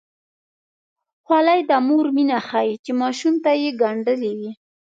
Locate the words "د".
1.69-1.71